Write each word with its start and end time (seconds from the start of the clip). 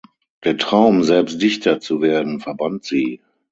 Der 0.45 0.57
Traum, 0.57 1.03
selbst 1.03 1.39
Dichter 1.43 1.79
zu 1.79 2.01
werden, 2.01 2.39
verband 2.39 2.83
sie. 2.85 3.21